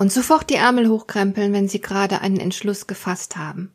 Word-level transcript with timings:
und 0.00 0.10
sofort 0.10 0.48
die 0.48 0.54
Ärmel 0.54 0.88
hochkrempeln, 0.88 1.52
wenn 1.52 1.68
sie 1.68 1.82
gerade 1.82 2.22
einen 2.22 2.40
Entschluss 2.40 2.86
gefasst 2.86 3.36
haben. 3.36 3.74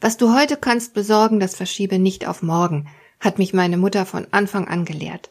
Was 0.00 0.16
du 0.16 0.34
heute 0.34 0.56
kannst 0.56 0.94
besorgen, 0.94 1.40
das 1.40 1.54
verschiebe 1.54 1.98
nicht 1.98 2.26
auf 2.26 2.42
morgen, 2.42 2.88
hat 3.20 3.38
mich 3.38 3.52
meine 3.52 3.76
Mutter 3.76 4.06
von 4.06 4.26
Anfang 4.30 4.66
an 4.66 4.86
gelehrt. 4.86 5.30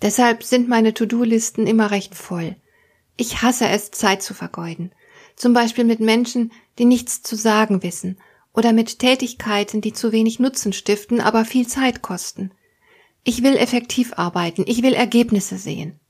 Deshalb 0.00 0.42
sind 0.42 0.70
meine 0.70 0.94
To-Do-Listen 0.94 1.66
immer 1.66 1.90
recht 1.90 2.14
voll. 2.14 2.56
Ich 3.18 3.42
hasse 3.42 3.68
es, 3.68 3.90
Zeit 3.90 4.22
zu 4.22 4.32
vergeuden. 4.32 4.90
Zum 5.36 5.52
Beispiel 5.52 5.84
mit 5.84 6.00
Menschen, 6.00 6.50
die 6.78 6.86
nichts 6.86 7.20
zu 7.20 7.36
sagen 7.36 7.82
wissen 7.82 8.18
oder 8.54 8.72
mit 8.72 9.00
Tätigkeiten, 9.00 9.82
die 9.82 9.92
zu 9.92 10.12
wenig 10.12 10.40
Nutzen 10.40 10.72
stiften, 10.72 11.20
aber 11.20 11.44
viel 11.44 11.66
Zeit 11.66 12.00
kosten. 12.00 12.52
Ich 13.22 13.42
will 13.42 13.56
effektiv 13.58 14.14
arbeiten, 14.16 14.64
ich 14.66 14.82
will 14.82 14.94
Ergebnisse 14.94 15.58
sehen. 15.58 16.00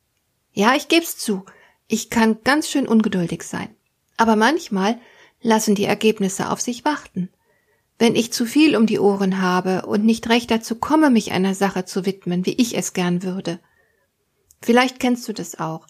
Ja, 0.52 0.77
ich 0.77 0.87
geb's 0.87 1.18
zu, 1.18 1.45
ich 1.93 2.09
kann 2.09 2.38
ganz 2.43 2.71
schön 2.71 2.88
ungeduldig 2.88 3.43
sein. 3.43 3.68
Aber 4.16 4.35
manchmal 4.35 4.98
lassen 5.43 5.74
die 5.74 5.85
Ergebnisse 5.85 6.51
auf 6.51 6.59
sich 6.59 6.87
warten. 6.87 7.29
Wenn 7.98 8.16
ich 8.16 8.32
zu 8.32 8.46
viel 8.46 8.76
um 8.76 8.87
die 8.87 8.98
Ohren 8.98 9.43
habe 9.43 9.85
und 9.85 10.02
nicht 10.02 10.30
recht 10.30 10.51
dazu 10.51 10.76
komme, 10.76 11.10
mich 11.10 11.32
einer 11.32 11.54
Sache 11.54 11.85
zu 11.85 12.07
widmen, 12.07 12.46
wie 12.46 12.54
ich 12.54 12.79
es 12.79 12.95
gern 12.95 13.23
würde. 13.23 13.60
Vielleicht 14.63 15.01
kennst 15.01 15.29
du 15.29 15.35
das 15.35 15.59
auch. 15.60 15.87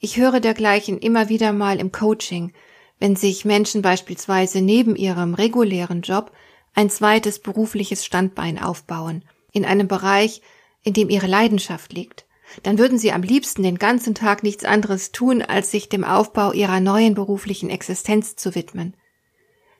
Ich 0.00 0.16
höre 0.16 0.40
dergleichen 0.40 0.98
immer 0.98 1.28
wieder 1.28 1.52
mal 1.52 1.78
im 1.78 1.92
Coaching, 1.92 2.52
wenn 2.98 3.14
sich 3.14 3.44
Menschen 3.44 3.80
beispielsweise 3.80 4.60
neben 4.60 4.96
ihrem 4.96 5.34
regulären 5.34 6.02
Job 6.02 6.32
ein 6.74 6.90
zweites 6.90 7.38
berufliches 7.38 8.04
Standbein 8.04 8.58
aufbauen, 8.58 9.24
in 9.52 9.64
einem 9.64 9.86
Bereich, 9.86 10.42
in 10.82 10.94
dem 10.94 11.10
ihre 11.10 11.28
Leidenschaft 11.28 11.92
liegt, 11.92 12.26
dann 12.62 12.78
würden 12.78 12.98
sie 12.98 13.12
am 13.12 13.22
liebsten 13.22 13.62
den 13.62 13.78
ganzen 13.78 14.14
Tag 14.14 14.42
nichts 14.42 14.64
anderes 14.64 15.12
tun, 15.12 15.42
als 15.42 15.70
sich 15.70 15.88
dem 15.88 16.04
Aufbau 16.04 16.52
ihrer 16.52 16.80
neuen 16.80 17.14
beruflichen 17.14 17.70
Existenz 17.70 18.36
zu 18.36 18.54
widmen. 18.54 18.96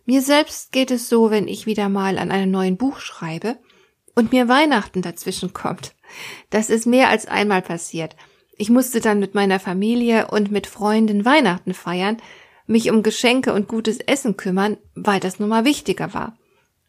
Mir 0.06 0.22
selbst 0.22 0.72
geht 0.72 0.90
es 0.90 1.08
so, 1.08 1.30
wenn 1.30 1.48
ich 1.48 1.66
wieder 1.66 1.88
mal 1.88 2.18
an 2.18 2.30
einem 2.30 2.50
neuen 2.50 2.76
Buch 2.76 2.98
schreibe 2.98 3.56
und 4.14 4.32
mir 4.32 4.48
Weihnachten 4.48 5.02
dazwischen 5.02 5.52
kommt. 5.52 5.94
Das 6.50 6.70
ist 6.70 6.86
mehr 6.86 7.08
als 7.08 7.26
einmal 7.26 7.62
passiert. 7.62 8.16
Ich 8.56 8.70
musste 8.70 9.00
dann 9.00 9.18
mit 9.18 9.34
meiner 9.34 9.58
Familie 9.58 10.28
und 10.28 10.50
mit 10.50 10.66
Freunden 10.66 11.24
Weihnachten 11.24 11.74
feiern, 11.74 12.18
mich 12.66 12.90
um 12.90 13.02
Geschenke 13.02 13.52
und 13.52 13.68
gutes 13.68 13.98
Essen 13.98 14.36
kümmern, 14.36 14.76
weil 14.94 15.20
das 15.20 15.38
nun 15.38 15.48
mal 15.48 15.64
wichtiger 15.64 16.14
war. 16.14 16.36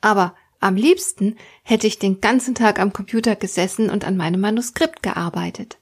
Aber 0.01 0.35
am 0.59 0.75
liebsten 0.75 1.37
hätte 1.63 1.87
ich 1.87 1.99
den 1.99 2.21
ganzen 2.21 2.55
Tag 2.55 2.79
am 2.79 2.93
Computer 2.93 3.35
gesessen 3.35 3.89
und 3.89 4.05
an 4.05 4.17
meinem 4.17 4.41
Manuskript 4.41 5.03
gearbeitet. 5.03 5.77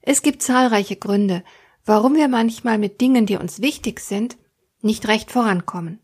Es 0.00 0.22
gibt 0.22 0.42
zahlreiche 0.42 0.96
Gründe, 0.96 1.44
warum 1.84 2.14
wir 2.14 2.28
manchmal 2.28 2.78
mit 2.78 3.00
Dingen, 3.00 3.26
die 3.26 3.36
uns 3.36 3.60
wichtig 3.60 4.00
sind, 4.00 4.36
nicht 4.80 5.08
recht 5.08 5.30
vorankommen. 5.30 6.00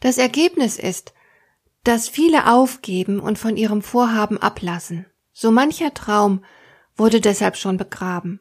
Das 0.00 0.18
Ergebnis 0.18 0.78
ist, 0.78 1.12
dass 1.84 2.08
viele 2.08 2.50
aufgeben 2.52 3.20
und 3.20 3.38
von 3.38 3.56
ihrem 3.56 3.82
Vorhaben 3.82 4.38
ablassen. 4.38 5.06
So 5.32 5.50
mancher 5.50 5.94
Traum 5.94 6.44
wurde 6.96 7.20
deshalb 7.20 7.56
schon 7.56 7.76
begraben. 7.76 8.40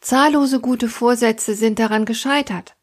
Zahllose 0.00 0.60
gute 0.60 0.88
Vorsätze 0.88 1.54
sind 1.54 1.78
daran 1.78 2.04
gescheitert. 2.04 2.76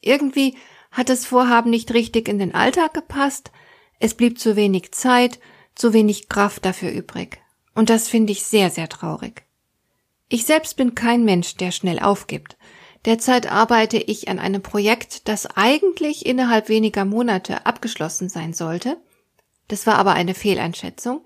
Irgendwie 0.00 0.56
hat 0.90 1.08
das 1.08 1.26
Vorhaben 1.26 1.70
nicht 1.70 1.94
richtig 1.94 2.28
in 2.28 2.38
den 2.38 2.54
Alltag 2.54 2.94
gepasst, 2.94 3.50
es 4.00 4.14
blieb 4.14 4.40
zu 4.40 4.56
wenig 4.56 4.90
Zeit, 4.92 5.38
zu 5.76 5.92
wenig 5.92 6.28
Kraft 6.28 6.64
dafür 6.64 6.90
übrig. 6.90 7.40
Und 7.74 7.90
das 7.90 8.08
finde 8.08 8.32
ich 8.32 8.42
sehr, 8.42 8.70
sehr 8.70 8.88
traurig. 8.88 9.44
Ich 10.28 10.44
selbst 10.44 10.76
bin 10.76 10.94
kein 10.94 11.24
Mensch, 11.24 11.56
der 11.56 11.70
schnell 11.70 12.00
aufgibt. 12.00 12.56
Derzeit 13.04 13.50
arbeite 13.50 13.98
ich 13.98 14.28
an 14.28 14.38
einem 14.38 14.62
Projekt, 14.62 15.28
das 15.28 15.46
eigentlich 15.56 16.26
innerhalb 16.26 16.68
weniger 16.68 17.04
Monate 17.04 17.66
abgeschlossen 17.66 18.28
sein 18.28 18.52
sollte. 18.52 18.96
Das 19.68 19.86
war 19.86 19.96
aber 19.96 20.12
eine 20.12 20.34
Fehleinschätzung. 20.34 21.24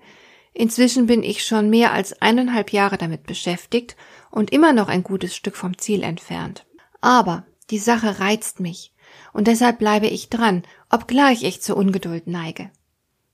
Inzwischen 0.53 1.07
bin 1.07 1.23
ich 1.23 1.45
schon 1.45 1.69
mehr 1.69 1.91
als 1.91 2.21
eineinhalb 2.21 2.71
Jahre 2.71 2.97
damit 2.97 3.23
beschäftigt 3.23 3.95
und 4.31 4.51
immer 4.51 4.73
noch 4.73 4.87
ein 4.87 5.03
gutes 5.03 5.35
Stück 5.35 5.55
vom 5.55 5.77
Ziel 5.77 6.03
entfernt. 6.03 6.65
Aber 7.01 7.45
die 7.69 7.79
Sache 7.79 8.19
reizt 8.19 8.59
mich 8.59 8.93
und 9.33 9.47
deshalb 9.47 9.79
bleibe 9.79 10.07
ich 10.07 10.29
dran, 10.29 10.63
obgleich 10.89 11.43
ich 11.43 11.61
zur 11.61 11.77
Ungeduld 11.77 12.27
neige. 12.27 12.69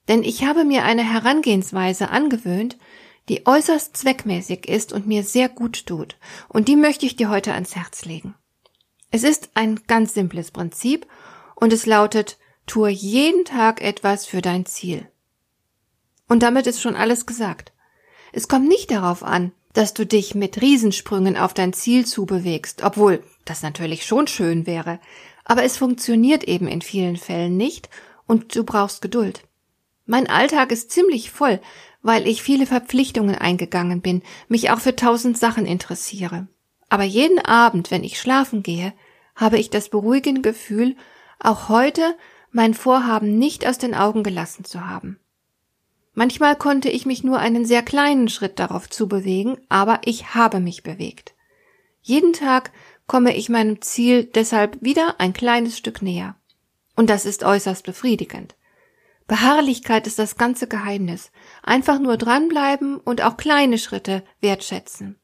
Denn 0.08 0.24
ich 0.24 0.44
habe 0.44 0.66
mir 0.66 0.84
eine 0.84 1.03
Herangehensweise 1.03 2.09
angewöhnt, 2.09 2.78
die 3.30 3.46
äußerst 3.46 3.96
zweckmäßig 3.96 4.68
ist 4.68 4.94
und 4.94 5.08
mir 5.08 5.24
sehr 5.24 5.47
gut 5.47 5.86
tut, 5.86 6.18
und 6.50 6.68
die 6.68 6.75
möchte 6.75 7.06
ich 7.06 7.16
dir 7.16 7.30
heute 7.30 7.53
ans 7.53 7.75
Herz 7.75 8.06
legen. 8.06 8.36
Es 9.12 9.24
ist 9.24 9.52
ein 9.53 9.80
ganz 9.88 10.14
simples 10.14 10.52
Prinzip, 10.52 11.08
und 11.56 11.72
es 11.72 11.86
lautet, 11.86 12.38
tue 12.66 12.90
jeden 12.90 13.46
Tag 13.46 13.81
etwas 13.81 14.25
für 14.25 14.41
dein 14.41 14.66
Ziel. 14.66 15.08
Und 16.28 16.44
damit 16.44 16.66
ist 16.66 16.81
schon 16.81 16.96
alles 16.96 17.25
gesagt. 17.25 17.74
Es 18.31 18.47
kommt 18.47 18.68
nicht 18.68 18.90
darauf 18.90 19.24
an, 19.24 19.52
dass 19.74 19.94
du 19.94 20.06
dich 20.06 20.36
mit 20.36 20.62
Riesensprüngen 20.62 21.38
auf 21.38 21.53
dein 21.53 21.74
Ziel 21.74 22.06
zubewegst, 22.06 22.84
obwohl 22.84 23.24
das 23.46 23.62
natürlich 23.62 24.06
schon 24.06 24.28
schön 24.28 24.66
wäre, 24.66 25.00
aber 25.46 25.63
es 25.63 25.78
funktioniert 25.78 26.44
eben 26.44 26.68
in 26.68 26.81
vielen 26.81 27.18
Fällen 27.18 27.57
nicht 27.57 27.90
und 28.28 28.56
du 28.56 28.63
brauchst 28.63 29.02
Geduld. 29.02 29.44
Mein 30.06 30.28
Alltag 30.28 30.72
ist 30.72 30.91
ziemlich 30.91 31.31
voll, 31.31 31.59
weil 32.02 32.28
ich 32.28 32.41
viele 32.41 32.66
Verpflichtungen 32.66 33.35
eingegangen 33.35 34.02
bin, 34.02 34.24
mich 34.47 34.72
auch 34.72 34.79
für 34.79 34.96
tausend 34.96 35.38
Sachen 35.38 35.66
interessiere. 35.66 36.47
Aber 36.90 37.03
jeden 37.03 37.40
Abend, 37.40 37.91
wenn 37.91 38.03
ich 38.03 38.19
schlafen 38.19 38.63
gehe, 38.63 38.94
habe 39.35 39.57
ich 39.57 39.69
das 39.69 39.90
beruhigende 39.90 40.41
Gefühl, 40.41 40.96
auch 41.40 41.69
heute 41.69 42.16
mein 42.52 42.73
Vorhaben 42.73 43.38
nicht 43.38 43.66
aus 43.66 43.78
den 43.78 43.96
Augen 43.96 44.23
gelassen 44.23 44.66
zu 44.66 44.88
haben. 44.88 45.19
Manchmal 46.13 46.58
konnte 46.58 46.90
ich 46.90 47.06
mich 47.06 47.23
nur 47.23 47.40
einen 47.40 47.66
sehr 47.66 47.84
kleinen 47.84 48.28
Schritt 48.28 48.59
darauf 48.59 48.90
zubewegen, 48.90 49.58
aber 49.69 50.02
ich 50.03 50.35
habe 50.35 50.59
mich 50.59 50.84
bewegt. 50.84 51.34
Jeden 52.02 52.34
Tag 52.34 52.72
komme 53.12 53.36
ich 53.36 53.50
meinem 53.50 53.82
Ziel 53.82 54.24
deshalb 54.24 54.78
wieder 54.80 55.16
ein 55.20 55.34
kleines 55.34 55.78
Stück 55.78 56.02
näher. 56.02 56.38
Und 56.96 57.10
das 57.10 57.26
ist 57.26 57.44
äußerst 57.44 57.84
befriedigend. 57.84 58.56
Beharrlichkeit 59.28 60.08
ist 60.08 60.18
das 60.18 60.38
ganze 60.38 60.66
Geheimnis. 60.66 61.34
Einfach 61.62 62.00
nur 62.00 62.16
dranbleiben 62.16 63.02
und 63.02 63.22
auch 63.22 63.36
kleine 63.36 63.80
Schritte 63.80 64.24
wertschätzen. 64.40 65.20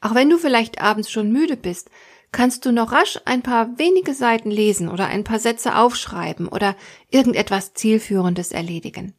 Auch 0.00 0.14
wenn 0.14 0.30
du 0.30 0.38
vielleicht 0.38 0.80
abends 0.80 1.10
schon 1.10 1.30
müde 1.30 1.58
bist, 1.58 1.90
kannst 2.32 2.64
du 2.64 2.72
noch 2.72 2.92
rasch 2.92 3.20
ein 3.26 3.42
paar 3.42 3.78
wenige 3.78 4.14
Seiten 4.14 4.50
lesen 4.50 4.88
oder 4.88 5.08
ein 5.08 5.24
paar 5.24 5.38
Sätze 5.38 5.76
aufschreiben 5.76 6.48
oder 6.48 6.76
irgendetwas 7.10 7.74
Zielführendes 7.74 8.52
erledigen. 8.52 9.12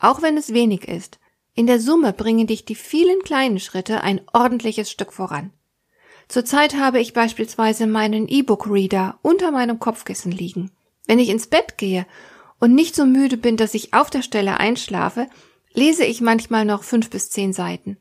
Auch 0.00 0.20
wenn 0.20 0.36
es 0.36 0.52
wenig 0.52 0.88
ist. 0.88 1.20
In 1.54 1.68
der 1.68 1.78
Summe 1.78 2.12
bringen 2.12 2.48
dich 2.48 2.64
die 2.64 2.74
vielen 2.74 3.22
kleinen 3.22 3.60
Schritte 3.60 4.00
ein 4.00 4.20
ordentliches 4.32 4.90
Stück 4.90 5.12
voran. 5.12 5.52
Zurzeit 6.28 6.74
habe 6.74 7.00
ich 7.00 7.12
beispielsweise 7.12 7.86
meinen 7.86 8.28
E-Book-Reader 8.28 9.18
unter 9.22 9.50
meinem 9.50 9.78
Kopfkissen 9.78 10.32
liegen. 10.32 10.70
Wenn 11.06 11.18
ich 11.18 11.28
ins 11.28 11.46
Bett 11.46 11.78
gehe 11.78 12.06
und 12.58 12.74
nicht 12.74 12.94
so 12.94 13.04
müde 13.04 13.36
bin, 13.36 13.56
dass 13.56 13.74
ich 13.74 13.92
auf 13.92 14.10
der 14.10 14.22
Stelle 14.22 14.58
einschlafe, 14.58 15.26
lese 15.72 16.04
ich 16.04 16.20
manchmal 16.20 16.64
noch 16.64 16.84
fünf 16.84 17.10
bis 17.10 17.30
zehn 17.30 17.52
Seiten. 17.52 17.98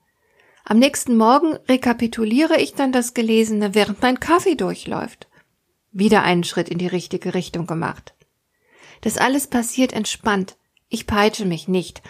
Am 0.64 0.78
nächsten 0.78 1.18
Morgen 1.18 1.54
rekapituliere 1.68 2.62
ich 2.62 2.74
dann 2.74 2.92
das 2.92 3.14
Gelesene, 3.14 3.74
während 3.74 4.02
mein 4.02 4.20
Kaffee 4.20 4.56
durchläuft. 4.56 5.28
Wieder 5.92 6.24
einen 6.24 6.44
Schritt 6.44 6.70
in 6.70 6.78
die 6.78 6.88
richtige 6.88 7.34
Richtung 7.34 7.66
gemacht. 7.66 8.14
Das 9.02 9.18
alles 9.18 9.48
passiert 9.48 9.94
entspannt. 9.94 10.58
Ich 10.88 11.08
peitsche 11.08 11.46
mich 11.46 11.68
nicht, 11.68 12.02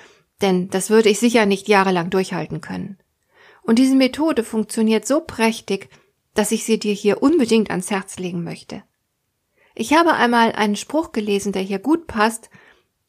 denn 0.42 0.70
das 0.70 0.90
würde 0.90 1.10
ich 1.10 1.20
sicher 1.20 1.46
nicht 1.46 1.68
jahrelang 1.68 2.10
durchhalten 2.10 2.62
können. 2.62 2.98
Und 3.64 3.80
diese 3.80 3.96
Methode 3.96 4.44
funktioniert 4.44 5.08
so 5.08 5.22
prächtig, 5.22 5.90
dass 6.34 6.52
ich 6.52 6.64
sie 6.64 6.80
dir 6.80 6.94
hier 6.94 7.22
unbedingt 7.22 7.70
ans 7.70 7.92
Herz 7.92 8.18
legen 8.18 8.44
möchte. 8.44 8.84
Ich 9.76 9.94
habe 9.94 10.14
einmal 10.14 10.52
einen 10.54 10.76
Spruch 10.76 11.12
gelesen, 11.12 11.52
der 11.52 11.62
hier 11.62 11.80
gut 11.80 12.08
passt 12.08 12.50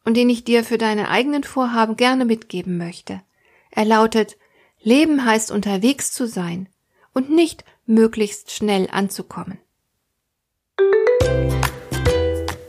und 0.05 0.17
den 0.17 0.31
ich 0.31 0.45
dir 0.45 0.65
für 0.65 0.79
deine 0.79 1.09
eigenen 1.09 1.45
Vorhaben 1.45 1.97
gerne 1.97 2.25
mitgeben 2.25 2.79
möchte. 2.79 3.23
Er 3.71 3.85
lautet 3.85 4.37
Leben 4.81 5.25
heißt 5.25 5.51
unterwegs 5.53 6.13
zu 6.13 6.27
sein 6.27 6.69
und 7.15 7.31
nicht 7.31 7.65
möglichst 7.87 8.51
schnell 8.51 8.89
anzukommen. 8.91 9.59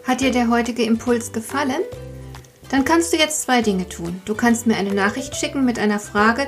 Hat 0.04 0.22
dir 0.22 0.32
der 0.32 0.50
heutige 0.50 0.84
Impuls 0.84 1.32
gefallen? 1.32 1.82
Dann 2.70 2.86
kannst 2.86 3.14
du 3.14 3.18
jetzt 3.18 3.42
zwei 3.42 3.62
Dinge 3.62 3.90
tun. 3.90 4.22
Du 4.26 4.36
kannst 4.36 4.68
mir 4.68 4.76
eine 4.76 4.94
Nachricht 4.94 5.36
schicken 5.36 5.66
mit 5.66 5.80
einer 5.80 6.00
Frage, 6.00 6.48